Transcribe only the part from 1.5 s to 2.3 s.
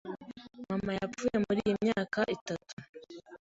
iyi myaka